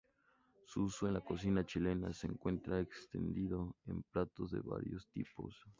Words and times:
Su 0.65 0.85
uso 0.85 1.05
en 1.07 1.13
la 1.13 1.21
cocina 1.21 1.63
chilena 1.63 2.11
se 2.11 2.25
encuentra 2.25 2.79
extendido 2.79 3.75
en 3.85 4.01
platos 4.01 4.49
de 4.49 4.59
variados 4.59 5.07
tipos. 5.11 5.63